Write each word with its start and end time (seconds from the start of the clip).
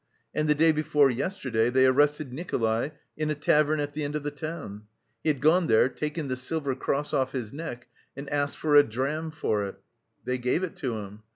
And 0.33 0.49
the 0.49 0.55
day 0.55 0.71
before 0.71 1.11
yesterday 1.11 1.69
they 1.69 1.85
arrested 1.85 2.33
Nikolay 2.33 2.91
in 3.15 3.29
a 3.29 3.35
tavern 3.35 3.79
at 3.79 3.93
the 3.93 4.03
end 4.03 4.15
of 4.15 4.23
the 4.23 4.31
town. 4.31 4.87
He 5.23 5.29
had 5.29 5.41
gone 5.41 5.67
there, 5.67 5.89
taken 5.89 6.27
the 6.27 6.35
silver 6.35 6.73
cross 6.73 7.13
off 7.13 7.33
his 7.33 7.53
neck 7.53 7.85
and 8.17 8.27
asked 8.31 8.57
for 8.57 8.75
a 8.75 8.81
dram 8.81 9.29
for 9.29 9.63
it. 9.65 9.75
They 10.25 10.39
gave 10.39 10.63
it 10.63 10.75
to 10.77 10.95
him. 10.97 11.21